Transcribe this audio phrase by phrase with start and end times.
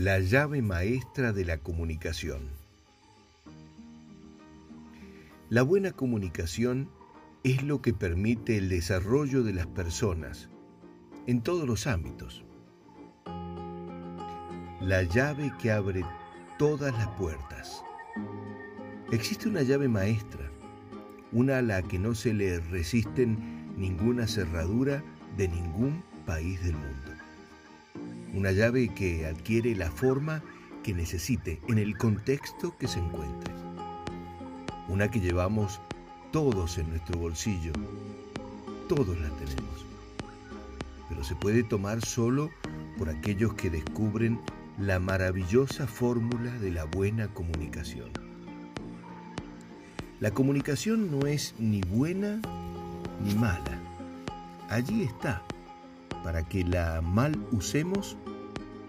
[0.00, 2.50] La llave maestra de la comunicación.
[5.50, 6.88] La buena comunicación
[7.42, 10.50] es lo que permite el desarrollo de las personas
[11.26, 12.44] en todos los ámbitos.
[14.80, 16.04] La llave que abre
[16.60, 17.82] todas las puertas.
[19.10, 20.48] Existe una llave maestra,
[21.32, 25.02] una a la que no se le resisten ninguna cerradura
[25.36, 27.07] de ningún país del mundo.
[28.38, 30.44] Una llave que adquiere la forma
[30.84, 33.52] que necesite en el contexto que se encuentre.
[34.86, 35.80] Una que llevamos
[36.30, 37.72] todos en nuestro bolsillo.
[38.88, 39.84] Todos la tenemos.
[41.08, 42.48] Pero se puede tomar solo
[42.96, 44.40] por aquellos que descubren
[44.78, 48.12] la maravillosa fórmula de la buena comunicación.
[50.20, 52.40] La comunicación no es ni buena
[53.20, 53.80] ni mala.
[54.68, 55.42] Allí está,
[56.22, 58.16] para que la mal usemos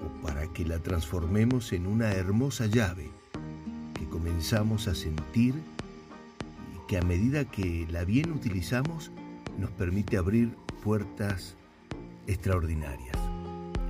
[0.04, 3.10] o para que la transformemos en una hermosa llave
[3.94, 5.56] que comenzamos a sentir
[6.76, 9.12] y que a medida que la bien utilizamos
[9.58, 11.56] nos permite abrir puertas
[12.28, 13.18] extraordinarias,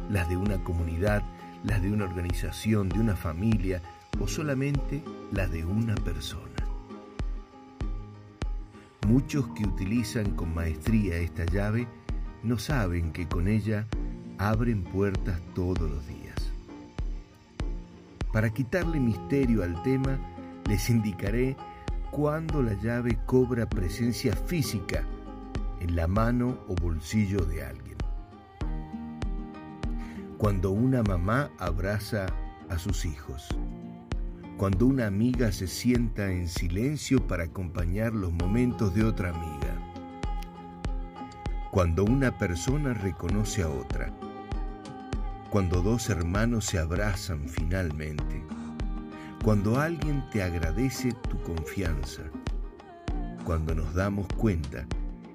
[0.10, 1.24] las de una comunidad,
[1.64, 3.82] las de una organización, de una familia
[4.20, 6.50] o solamente las de una persona.
[9.08, 11.88] Muchos que utilizan con maestría esta llave
[12.44, 13.88] no saben que con ella
[14.40, 16.36] abren puertas todos los días.
[18.32, 20.18] Para quitarle misterio al tema,
[20.66, 21.58] les indicaré
[22.10, 25.04] cuándo la llave cobra presencia física
[25.82, 27.98] en la mano o bolsillo de alguien.
[30.38, 32.28] Cuando una mamá abraza
[32.70, 33.50] a sus hijos.
[34.58, 39.90] Cuando una amiga se sienta en silencio para acompañar los momentos de otra amiga
[41.72, 44.12] cuando una persona reconoce a otra,
[45.50, 48.44] cuando dos hermanos se abrazan finalmente,
[49.44, 52.22] cuando alguien te agradece tu confianza,
[53.46, 54.86] cuando nos damos cuenta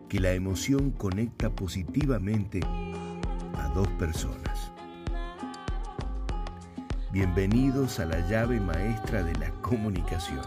[0.08, 2.60] que la emoción conecta positivamente
[3.56, 4.70] a dos personas.
[7.10, 10.42] Bienvenidos a la llave maestra de la comunicación.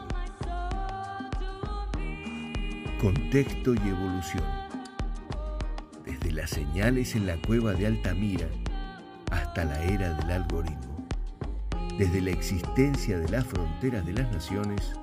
[3.01, 4.43] Contexto y evolución
[6.05, 8.47] desde las señales en la cueva de Altamira
[9.65, 11.07] la era del algoritmo,
[11.97, 14.93] desde la existencia de las fronteras de las naciones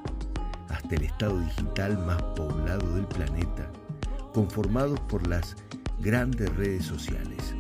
[0.68, 3.70] hasta el estado digital más poblado del planeta,
[4.32, 5.56] conformado por las
[6.00, 7.54] grandes redes sociales.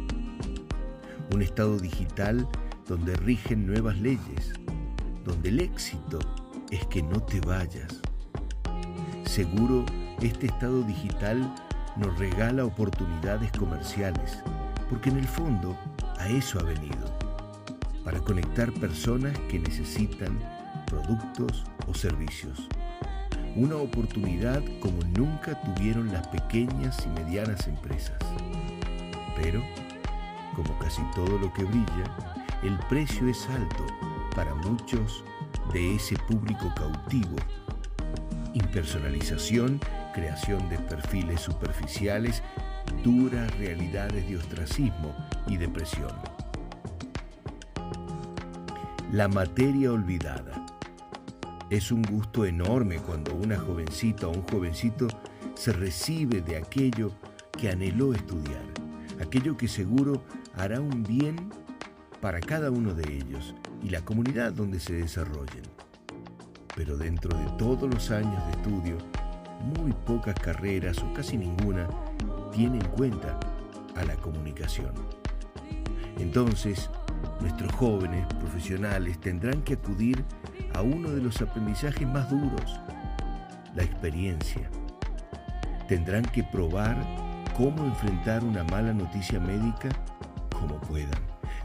[1.32, 2.46] Un estado digital
[2.86, 4.52] donde rigen nuevas leyes,
[5.24, 6.18] donde el éxito
[6.70, 8.00] es que no te vayas.
[9.24, 9.84] Seguro
[10.20, 11.54] este estado digital
[11.96, 14.38] nos regala oportunidades comerciales,
[14.88, 15.76] porque en el fondo
[16.18, 17.18] a eso ha venido,
[18.04, 20.38] para conectar personas que necesitan
[20.86, 22.68] productos o servicios.
[23.56, 28.18] Una oportunidad como nunca tuvieron las pequeñas y medianas empresas.
[29.36, 29.62] Pero,
[30.54, 33.86] como casi todo lo que brilla, el precio es alto
[34.34, 35.24] para muchos
[35.72, 37.36] de ese público cautivo.
[38.54, 39.80] Impersonalización
[40.14, 42.42] creación de perfiles superficiales,
[43.02, 45.14] duras realidades de ostracismo
[45.46, 46.12] y depresión.
[49.12, 50.66] La materia olvidada.
[51.70, 55.08] Es un gusto enorme cuando una jovencita o un jovencito
[55.54, 57.12] se recibe de aquello
[57.52, 58.62] que anheló estudiar,
[59.20, 60.24] aquello que seguro
[60.56, 61.50] hará un bien
[62.20, 65.62] para cada uno de ellos y la comunidad donde se desarrollen.
[66.74, 68.98] Pero dentro de todos los años de estudio,
[69.78, 71.88] muy pocas carreras o casi ninguna
[72.52, 73.38] tiene en cuenta
[73.94, 74.92] a la comunicación.
[76.18, 76.90] Entonces,
[77.40, 80.24] nuestros jóvenes profesionales tendrán que acudir
[80.74, 82.80] a uno de los aprendizajes más duros,
[83.74, 84.70] la experiencia.
[85.88, 86.96] Tendrán que probar
[87.56, 89.88] cómo enfrentar una mala noticia médica
[90.50, 91.20] como puedan.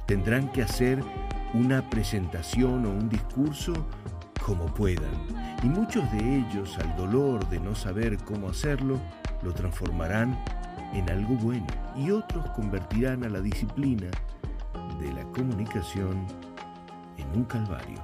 [0.06, 1.04] Tendrán que hacer
[1.54, 3.74] una presentación o un discurso
[4.46, 5.12] como puedan
[5.62, 8.98] y muchos de ellos, al dolor de no saber cómo hacerlo,
[9.44, 10.42] lo transformarán
[10.94, 14.10] en algo bueno y otros convertirán a la disciplina
[15.00, 16.26] de la comunicación
[17.18, 18.04] en un calvario.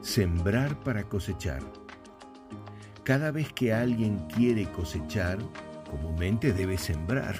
[0.00, 1.62] Sembrar para cosechar.
[3.04, 5.38] Cada vez que alguien quiere cosechar,
[5.90, 7.36] comúnmente debe sembrar.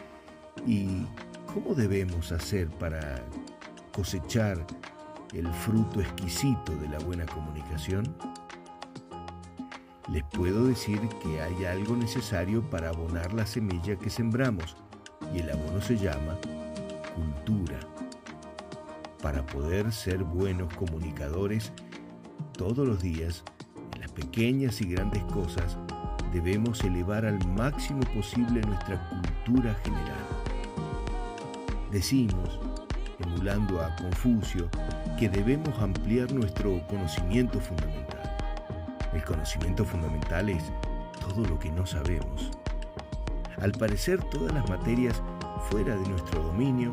[0.66, 1.06] ¿Y
[1.52, 3.22] cómo debemos hacer para
[3.92, 4.64] cosechar
[5.32, 8.16] el fruto exquisito de la buena comunicación?
[10.08, 14.76] Les puedo decir que hay algo necesario para abonar la semilla que sembramos
[15.34, 16.38] y el abono se llama
[17.14, 17.80] cultura.
[19.22, 21.72] para poder ser buenos comunicadores
[22.56, 23.42] todos los días,
[23.94, 25.76] en las pequeñas y grandes cosas,
[26.32, 30.26] debemos elevar al máximo posible nuestra cultura general.
[31.90, 32.60] Decimos,
[33.18, 34.68] emulando a Confucio,
[35.18, 38.15] que debemos ampliar nuestro conocimiento fundamental.
[39.16, 40.62] El conocimiento fundamental es
[41.20, 42.50] todo lo que no sabemos.
[43.62, 45.22] Al parecer, todas las materias
[45.70, 46.90] fuera de nuestro dominio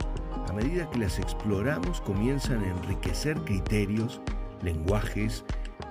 [0.47, 4.21] a medida que las exploramos comienzan a enriquecer criterios,
[4.61, 5.43] lenguajes,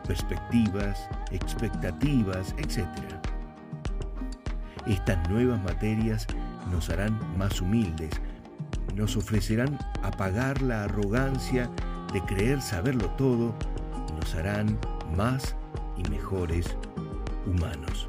[0.07, 2.89] perspectivas, expectativas, etc.
[4.87, 6.27] Estas nuevas materias
[6.71, 8.15] nos harán más humildes,
[8.95, 11.69] nos ofrecerán apagar la arrogancia
[12.15, 13.55] de creer saberlo todo
[14.09, 14.79] y nos harán
[15.15, 15.55] más
[16.11, 16.77] mejores
[17.47, 18.09] humanos.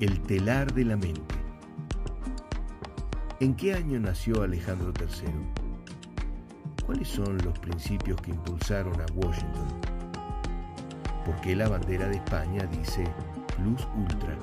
[0.00, 1.34] El telar de la mente.
[3.40, 5.32] ¿En qué año nació Alejandro III?
[6.84, 9.68] ¿Cuáles son los principios que impulsaron a Washington?
[11.24, 13.04] ¿Por qué la bandera de España dice
[13.56, 14.36] plus ultra?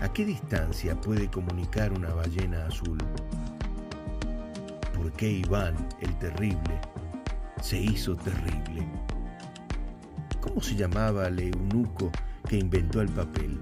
[0.00, 2.98] ¿A qué distancia puede comunicar una ballena azul?
[4.96, 6.80] ¿Por qué Iván el Terrible
[7.60, 8.86] se hizo terrible?
[10.40, 12.10] ¿Cómo se llamaba el eunuco
[12.48, 13.60] que inventó el papel?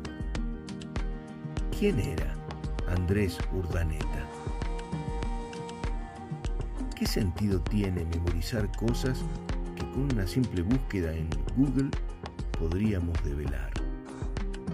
[1.78, 2.34] ¿Quién era?
[2.88, 4.26] Andrés Urdaneta.
[6.94, 9.20] ¿Qué sentido tiene memorizar cosas
[9.74, 11.90] que con una simple búsqueda en Google
[12.58, 13.70] podríamos develar?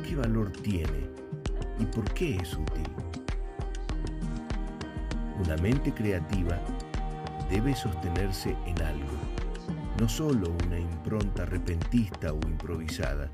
[0.07, 1.09] ¿Qué valor tiene
[1.79, 2.89] y por qué es útil?
[5.45, 6.61] Una mente creativa
[7.53, 9.13] debe sostenerse en algo,
[10.01, 13.29] no solo una impronta repentista o improvisada,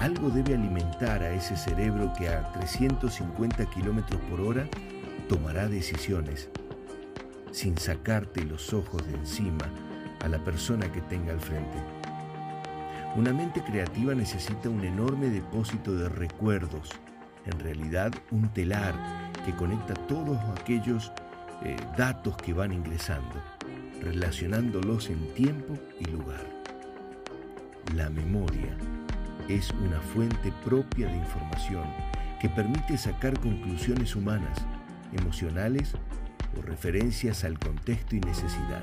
[0.00, 4.66] algo debe alimentar a ese cerebro que a 350 kilómetros por hora
[5.28, 6.48] tomará decisiones
[7.50, 9.66] sin sacarte los ojos de encima
[10.24, 11.78] a la persona que tenga al frente.
[13.14, 16.92] Una mente creativa necesita un enorme depósito de recuerdos,
[17.44, 18.94] en realidad un telar
[19.44, 21.12] que conecta todos aquellos
[21.64, 23.40] eh, datos que van ingresando,
[24.00, 26.44] relacionándolos en tiempo y lugar.
[27.94, 28.76] La memoria
[29.48, 31.84] es una fuente propia de información
[32.40, 34.58] que permite sacar conclusiones humanas,
[35.12, 35.94] emocionales
[36.58, 38.82] o referencias al contexto y necesidad.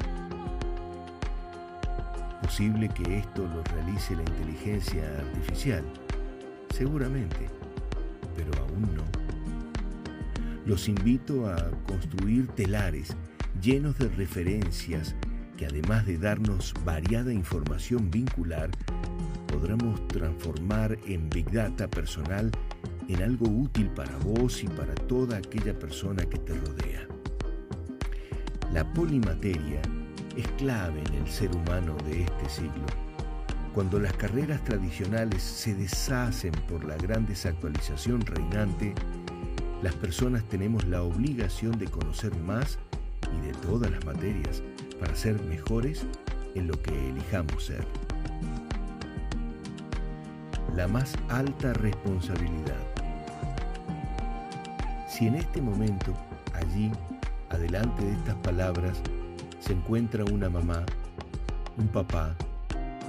[2.41, 5.83] ¿Posible que esto lo realice la inteligencia artificial?
[6.73, 7.49] Seguramente,
[8.35, 9.18] pero aún no.
[10.69, 13.17] Los invito a construir telares
[13.59, 15.15] llenos de referencias
[15.57, 18.69] que además de darnos variada información vincular,
[19.47, 22.51] podremos transformar en Big Data personal
[23.07, 27.07] en algo útil para vos y para toda aquella persona que te rodea.
[28.71, 29.81] La polimateria
[30.37, 32.85] es clave en el ser humano de este siglo.
[33.73, 38.93] Cuando las carreras tradicionales se deshacen por la gran desactualización reinante,
[39.81, 42.77] las personas tenemos la obligación de conocer más
[43.37, 44.61] y de todas las materias
[44.99, 46.05] para ser mejores
[46.55, 47.85] en lo que elijamos ser
[50.75, 52.77] la más alta responsabilidad.
[55.07, 56.13] Si en este momento,
[56.53, 56.91] allí,
[57.49, 59.01] adelante de estas palabras,
[59.59, 60.85] se encuentra una mamá,
[61.77, 62.35] un papá,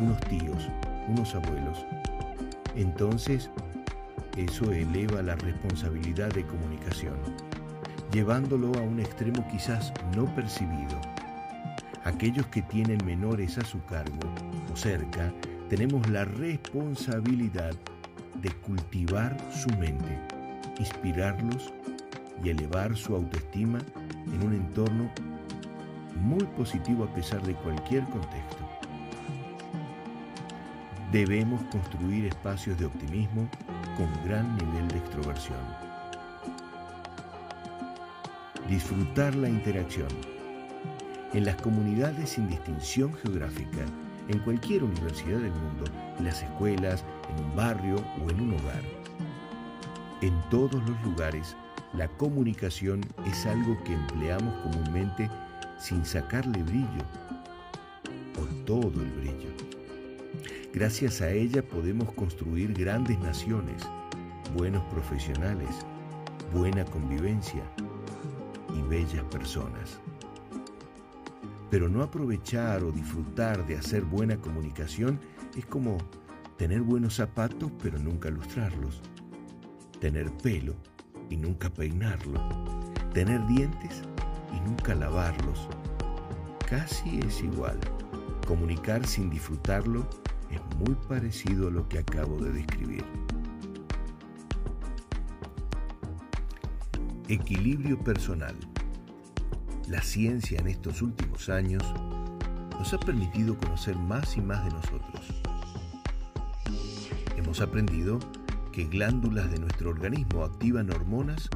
[0.00, 0.68] unos tíos,
[1.09, 1.85] unos abuelos,
[2.75, 3.50] entonces
[4.37, 7.16] eso eleva la responsabilidad de comunicación,
[8.12, 11.00] llevándolo a un extremo quizás no percibido.
[12.04, 14.20] Aquellos que tienen menores a su cargo
[14.72, 15.32] o cerca
[15.68, 17.75] tenemos la responsabilidad
[18.42, 20.18] de cultivar su mente,
[20.78, 21.72] inspirarlos
[22.42, 23.80] y elevar su autoestima
[24.32, 25.10] en un entorno
[26.16, 28.68] muy positivo a pesar de cualquier contexto.
[31.12, 33.49] Debemos construir espacios de optimismo
[34.00, 35.59] con gran nivel de extroversión.
[38.66, 40.09] Disfrutar la interacción.
[41.35, 43.85] En las comunidades sin distinción geográfica,
[44.28, 45.85] en cualquier universidad del mundo,
[46.19, 48.83] en las escuelas, en un barrio o en un hogar.
[50.23, 51.54] En todos los lugares,
[51.92, 55.28] la comunicación es algo que empleamos comúnmente
[55.78, 57.04] sin sacarle brillo
[58.38, 59.79] o todo el brillo.
[60.72, 63.82] Gracias a ella podemos construir grandes naciones,
[64.54, 65.68] buenos profesionales,
[66.54, 67.64] buena convivencia
[68.72, 69.98] y bellas personas.
[71.72, 75.18] Pero no aprovechar o disfrutar de hacer buena comunicación
[75.56, 75.98] es como
[76.56, 79.02] tener buenos zapatos pero nunca lustrarlos,
[79.98, 80.76] tener pelo
[81.28, 82.40] y nunca peinarlo,
[83.12, 84.02] tener dientes
[84.56, 85.68] y nunca lavarlos.
[86.68, 87.80] Casi es igual.
[88.46, 90.08] Comunicar sin disfrutarlo
[90.50, 93.04] es muy parecido a lo que acabo de describir.
[97.28, 98.57] Equilibrio personal.
[99.88, 101.83] La ciencia en estos últimos años
[102.78, 105.42] nos ha permitido conocer más y más de nosotros.
[107.37, 108.19] Hemos aprendido
[108.73, 111.50] que glándulas de nuestro organismo activan hormonas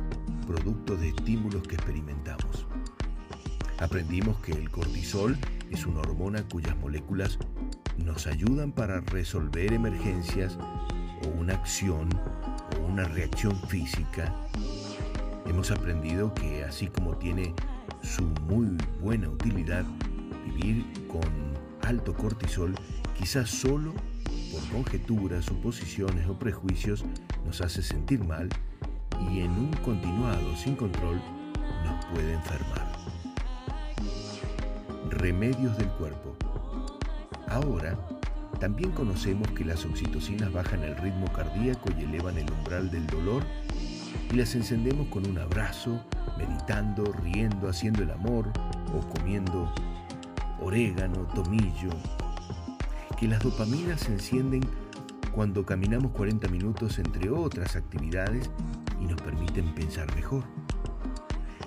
[0.45, 2.67] producto de estímulos que experimentamos.
[3.79, 5.37] Aprendimos que el cortisol
[5.71, 7.39] es una hormona cuyas moléculas
[7.99, 10.59] nos ayudan para resolver emergencias
[11.25, 12.09] o una acción
[12.79, 14.33] o una reacción física
[15.47, 17.55] Hemos aprendido que así como tiene
[18.03, 19.85] su muy buena utilidad,
[20.47, 21.23] vivir con
[21.83, 22.75] alto cortisol
[23.19, 23.93] quizás solo
[24.51, 27.05] por conjeturas, suposiciones o prejuicios
[27.45, 28.49] nos hace sentir mal
[29.31, 31.21] y en un continuado sin control
[31.85, 32.93] nos puede enfermar.
[35.11, 36.34] Remedios del cuerpo.
[37.55, 37.97] Ahora,
[38.59, 43.45] también conocemos que las oxitocinas bajan el ritmo cardíaco y elevan el umbral del dolor
[44.33, 46.05] y las encendemos con un abrazo,
[46.37, 48.49] meditando, riendo, haciendo el amor
[48.93, 49.73] o comiendo
[50.61, 51.91] orégano, tomillo.
[53.21, 54.63] Que las dopaminas se encienden
[55.33, 58.51] cuando caminamos 40 minutos entre otras actividades
[59.01, 60.43] y nos permiten pensar mejor.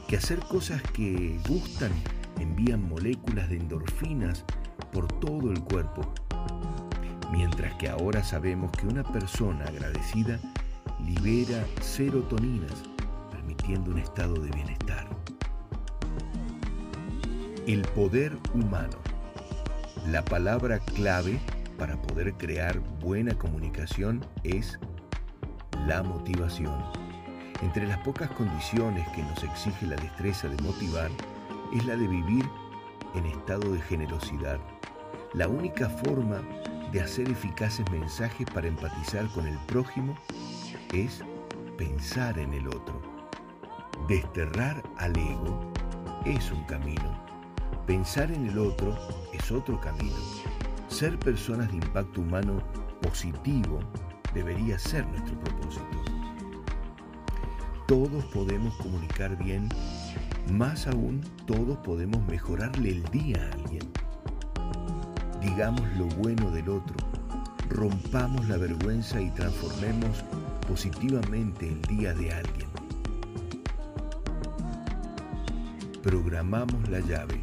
[0.10, 1.92] Que hacer cosas que gustan
[2.42, 4.44] envían moléculas de endorfinas
[4.92, 6.02] por todo el cuerpo.
[7.32, 10.40] Mientras que ahora sabemos que una persona agradecida
[11.06, 12.84] libera serotoninas,
[13.32, 15.08] permitiendo un estado de bienestar.
[17.66, 18.98] El poder humano.
[20.08, 21.40] La palabra clave
[21.78, 24.80] para poder crear buena comunicación es
[25.86, 26.82] la motivación.
[27.62, 31.10] Entre las pocas condiciones que nos exige la destreza de motivar
[31.74, 32.46] es la de vivir
[33.16, 34.60] en estado de generosidad.
[35.34, 36.42] La única forma
[36.92, 40.18] de hacer eficaces mensajes para empatizar con el prójimo
[40.94, 41.22] es
[41.78, 43.02] pensar en el otro.
[44.08, 45.74] Desterrar al ego
[46.26, 47.22] es un camino.
[47.86, 48.98] Pensar en el otro
[49.34, 50.16] es otro camino.
[50.88, 52.64] Ser personas de impacto humano
[53.02, 53.80] positivo
[54.34, 56.04] debería ser nuestro propósito.
[57.86, 59.68] Todos podemos comunicar bien,
[60.52, 64.07] más aún todos podemos mejorarle el día a alguien.
[65.48, 66.96] Digamos lo bueno del otro,
[67.70, 70.24] rompamos la vergüenza y transformemos
[70.68, 72.68] positivamente el día de alguien.
[76.04, 77.42] Programamos la llave.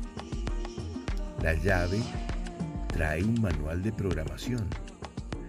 [1.43, 1.99] La llave
[2.89, 4.67] trae un manual de programación.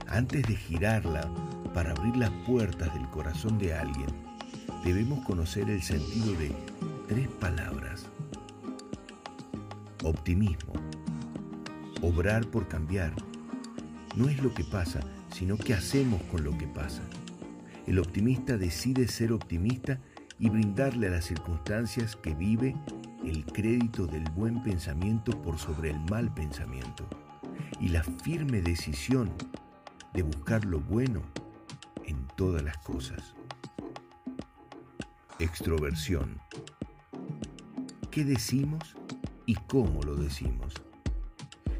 [0.07, 1.29] Antes de girarla
[1.74, 4.07] para abrir las puertas del corazón de alguien,
[4.85, 6.55] debemos conocer el sentido de
[7.09, 8.05] tres palabras.
[10.03, 10.85] Optimismo.
[12.07, 13.15] Obrar por cambiar.
[14.15, 15.00] No es lo que pasa,
[15.33, 17.01] sino qué hacemos con lo que pasa.
[17.88, 20.00] El optimista decide ser optimista
[20.38, 22.75] y brindarle a las circunstancias que vive
[23.24, 27.09] el crédito del buen pensamiento por sobre el mal pensamiento
[27.79, 29.31] y la firme decisión
[30.13, 31.24] de buscar lo bueno
[32.05, 33.33] en todas las cosas.
[35.39, 36.39] Extroversión.
[38.12, 38.95] ¿Qué decimos
[39.47, 40.71] y cómo lo decimos?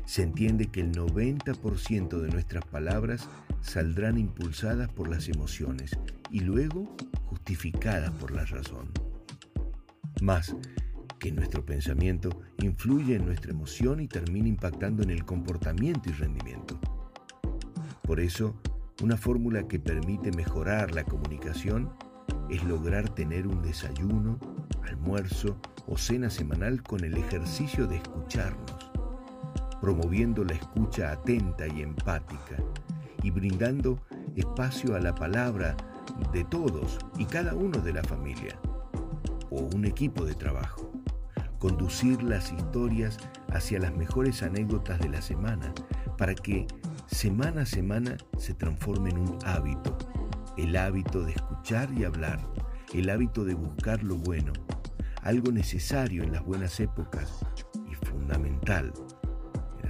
[0.06, 3.28] Se entiende que el 90% de nuestras palabras
[3.62, 5.98] saldrán impulsadas por las emociones
[6.30, 6.96] y luego
[7.26, 8.92] justificadas por la razón.
[10.22, 10.56] Más
[11.20, 16.80] que nuestro pensamiento influye en nuestra emoción y termina impactando en el comportamiento y rendimiento.
[18.04, 18.56] Por eso,
[19.02, 21.90] una fórmula que permite mejorar la comunicación
[22.50, 24.40] es lograr tener un desayuno,
[24.84, 25.58] almuerzo
[25.88, 28.85] o cena semanal con el ejercicio de escucharnos,
[29.86, 32.56] promoviendo la escucha atenta y empática
[33.22, 34.00] y brindando
[34.36, 35.78] espacio a la palabra
[36.34, 38.58] de todos y cada uno de la familia
[39.52, 40.92] o un equipo de trabajo.
[41.60, 43.20] Conducir las historias
[43.54, 45.72] hacia las mejores anécdotas de la semana
[46.18, 46.66] para que
[47.06, 49.96] semana a semana se transforme en un hábito.
[50.58, 52.40] El hábito de escuchar y hablar,
[52.92, 54.52] el hábito de buscar lo bueno,
[55.22, 57.46] algo necesario en las buenas épocas
[57.88, 59.25] y fundamental en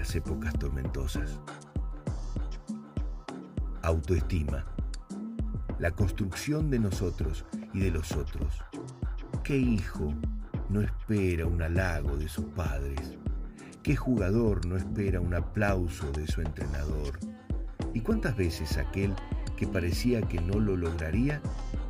[0.06, 1.40] las épocas tormentosas
[3.82, 4.64] autoestima,
[5.80, 7.44] la construcción de nosotros
[7.74, 8.62] y de los otros.
[9.44, 10.14] ¿Qué hijo
[10.70, 13.18] no espera un halago de sus padres?
[13.82, 17.18] ¿Qué jugador no espera un aplauso de su entrenador?
[17.96, 19.12] ¿Y cuántas veces aquel
[19.58, 21.42] que parecía que no lo lograría,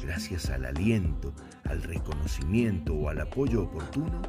[0.01, 1.33] gracias al aliento,
[1.65, 4.21] al reconocimiento o al apoyo oportuno,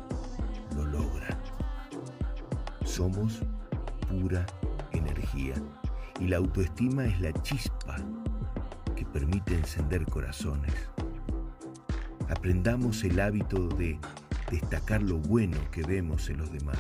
[0.75, 1.39] lo logra.
[2.85, 3.43] Somos
[4.93, 5.55] energía
[6.21, 7.97] y la autoestima es la chispa
[8.95, 10.73] que permite encender corazones.
[12.29, 13.99] Aprendamos el hábito de
[14.51, 16.79] destacar lo bueno que vemos en los demás.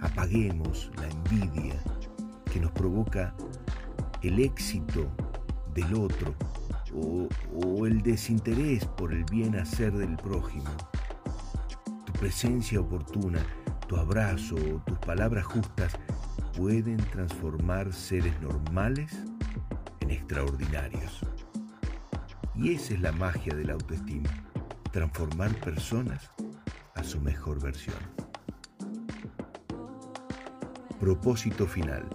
[0.00, 1.74] Apaguemos la envidia
[2.52, 3.34] que nos provoca
[4.22, 5.06] el éxito
[5.74, 6.34] del otro
[6.92, 10.70] o, el desinterés por el bien hacer del prójimo.
[12.04, 13.38] Tu presencia oportuna,
[13.86, 15.96] tu abrazo o tus palabras justas
[16.56, 19.12] pueden transformar seres normales
[20.00, 21.20] en extraordinarios.
[22.54, 24.30] Y esa es la magia de la autoestima,
[24.90, 26.30] transformar personas
[26.94, 27.98] a su mejor versión.
[30.98, 32.08] Propósito final.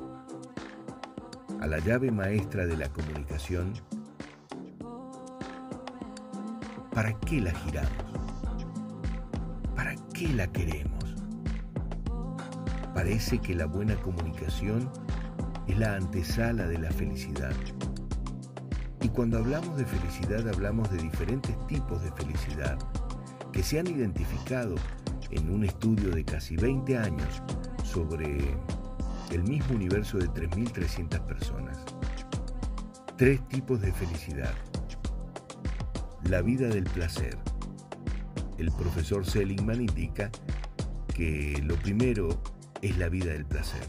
[1.59, 3.73] A la llave maestra de la comunicación,
[6.95, 8.05] ¿para qué la giramos?
[9.75, 11.20] ¿Para qué la queremos?
[12.93, 14.89] Parece que la buena comunicación
[15.67, 17.53] es la antesala de la felicidad.
[19.01, 22.77] Y cuando hablamos de felicidad hablamos de diferentes tipos de felicidad
[23.51, 24.75] que se han identificado
[25.31, 27.41] en un estudio de casi 20 años
[27.83, 28.37] sobre
[29.31, 31.77] el mismo universo de 3.300 personas.
[33.17, 34.53] Tres tipos de felicidad.
[36.23, 37.37] La vida del placer.
[38.57, 40.29] El profesor Seligman indica
[41.13, 42.41] que lo primero
[42.81, 43.81] es la vida del placer.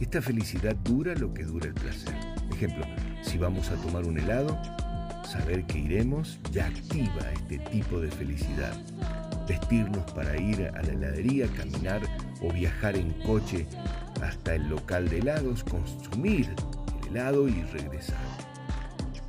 [0.00, 2.14] Esta felicidad dura lo que dura el placer.
[2.52, 2.84] Ejemplo,
[3.22, 4.60] si vamos a tomar un helado,
[5.24, 8.74] saber que iremos ya activa este tipo de felicidad.
[9.48, 12.02] Vestirnos para ir a la heladería, caminar
[12.42, 13.66] o viajar en coche
[14.22, 16.54] hasta el local de helados, consumir
[17.02, 18.18] el helado y regresar.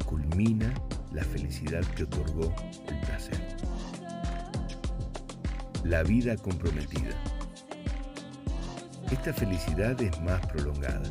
[0.05, 0.73] Culmina
[1.13, 2.53] la felicidad que otorgó
[2.87, 3.57] el placer.
[5.83, 7.34] La vida comprometida.
[9.11, 11.03] Esta felicidad es más prolongada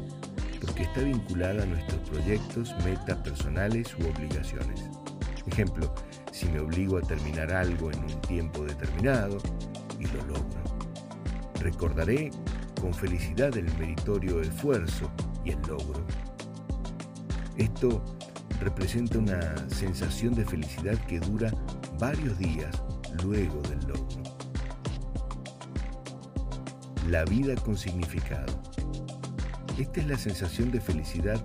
[0.61, 4.83] porque está vinculada a nuestros proyectos, metas personales u obligaciones.
[5.47, 5.95] Ejemplo,
[6.33, 9.39] si me obligo a terminar algo en un tiempo determinado
[10.01, 10.63] y lo logro.
[11.61, 12.31] Recordaré
[12.81, 15.09] con felicidad el meritorio esfuerzo
[15.45, 16.05] y el logro.
[17.57, 18.03] Esto
[18.61, 21.53] representa una sensación de felicidad que dura
[22.01, 22.83] varios días
[23.23, 24.34] luego del logro
[27.09, 28.53] la vida con significado.
[29.79, 31.45] Esta es la sensación de felicidad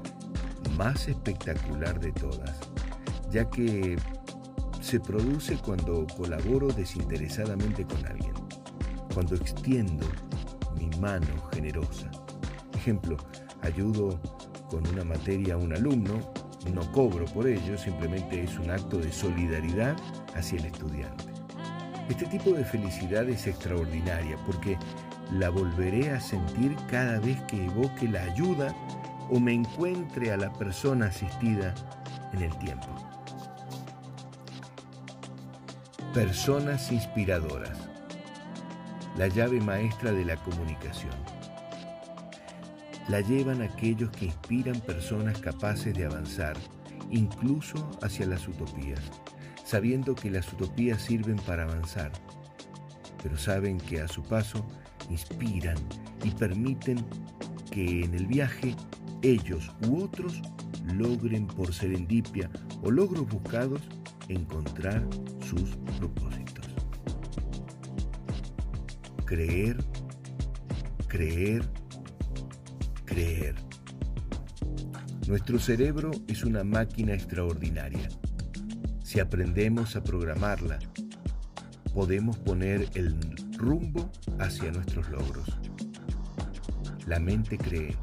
[0.78, 2.58] más espectacular de todas,
[3.32, 3.98] ya que
[4.82, 8.34] se produce cuando colaboro desinteresadamente con alguien,
[9.13, 10.06] cuando extiendo
[10.78, 12.10] mi mano generosa.
[12.76, 13.17] Ejemplo,
[13.62, 14.19] ayudo
[14.69, 16.32] con una materia a un alumno,
[16.74, 19.98] no cobro por ello, simplemente es un acto de solidaridad
[20.36, 21.28] hacia el estudiante.
[22.10, 24.78] Este tipo de felicidad es extraordinaria porque
[25.32, 28.76] la volveré a sentir cada vez que evoque la ayuda
[29.30, 31.76] o me encuentre a la persona asistida
[32.34, 32.88] en el tiempo.
[36.12, 37.78] Personas inspiradoras.
[39.15, 41.13] La llave maestra de la comunicación.
[43.08, 46.58] La llevan aquellos que inspiran personas capaces de avanzar,
[47.12, 49.00] incluso hacia las utopías,
[49.69, 52.12] sabiendo que las utopías sirven para avanzar,
[53.21, 54.65] pero saben que a su paso
[55.12, 55.77] inspiran
[56.23, 57.05] y permiten
[57.69, 58.75] que en el viaje
[59.21, 60.41] ellos u otros
[60.95, 62.49] logren por serendipia
[62.82, 63.79] o logros buscados
[64.27, 65.08] encontrar
[65.47, 66.65] sus propósitos.
[69.25, 69.77] Creer,
[71.08, 71.62] creer,
[73.05, 73.53] creer.
[75.27, 78.10] Nuestro cerebro es una máquina extraordinaria.
[79.10, 80.78] Si aprendemos a programarla,
[81.95, 83.19] podemos poner el
[83.58, 85.48] rumbo hacia nuestros logros.
[87.08, 87.98] La mente cree,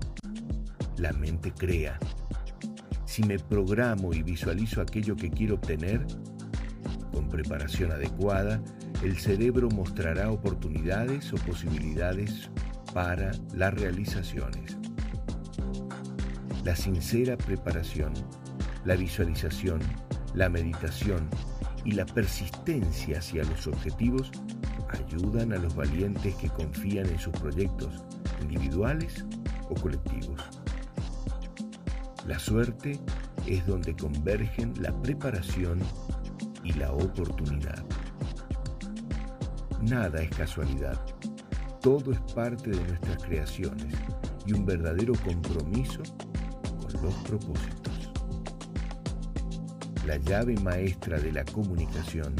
[0.98, 1.96] la mente crea.
[3.04, 6.04] Si me programo y visualizo aquello que quiero obtener,
[7.12, 8.60] con preparación adecuada,
[9.04, 12.50] el cerebro mostrará oportunidades o posibilidades
[12.92, 14.76] para las realizaciones.
[16.64, 18.12] La sincera preparación,
[18.84, 19.78] la visualización,
[20.36, 21.28] la meditación
[21.84, 24.30] y la persistencia hacia los objetivos
[24.88, 28.04] ayudan a los valientes que confían en sus proyectos
[28.42, 29.24] individuales
[29.68, 30.40] o colectivos.
[32.26, 33.00] La suerte
[33.46, 35.78] es donde convergen la preparación
[36.62, 37.84] y la oportunidad.
[39.82, 41.00] Nada es casualidad.
[41.80, 43.94] Todo es parte de nuestras creaciones
[44.44, 46.02] y un verdadero compromiso
[46.80, 47.85] con los propósitos.
[50.06, 52.32] La llave maestra de la comunicación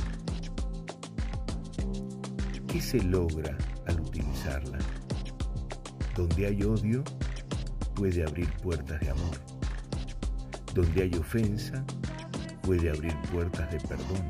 [2.69, 4.79] ¿Qué se logra al utilizarla?
[6.15, 7.03] Donde hay odio,
[7.97, 9.37] puede abrir puertas de amor.
[10.75, 11.85] Donde hay ofensa,
[12.63, 14.29] puede abrir puertas de perdón.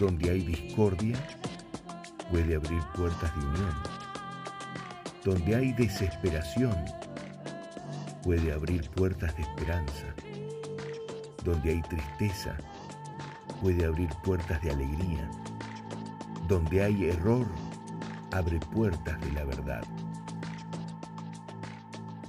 [0.00, 1.16] Donde hay discordia,
[2.28, 3.74] puede abrir puertas de unión.
[5.24, 6.74] Donde hay desesperación,
[8.24, 10.23] puede abrir puertas de esperanza.
[11.44, 12.56] Donde hay tristeza,
[13.60, 15.28] puede abrir puertas de alegría.
[16.48, 17.46] Donde hay error,
[18.32, 19.84] abre puertas de la verdad.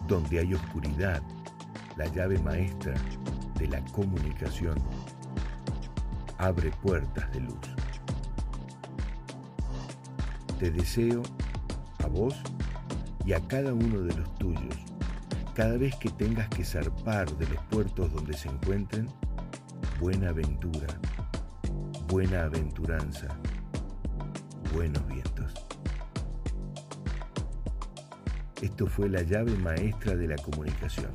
[0.08, 1.21] Donde hay oscuridad,
[1.97, 2.93] la llave maestra
[3.58, 4.75] de la comunicación
[6.38, 7.58] abre puertas de luz.
[10.60, 11.23] Te deseo
[12.04, 12.36] a vos
[13.25, 14.75] y a cada uno de los tuyos,
[15.55, 19.07] cada vez que tengas que zarpar de los puertos donde se encuentren,
[20.01, 20.87] buena aventura,
[22.09, 23.27] buena aventuranza,
[24.73, 25.53] buenos vientos.
[28.61, 31.11] Esto fue la llave maestra de la comunicación.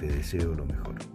[0.00, 1.05] Te deseo lo mejor.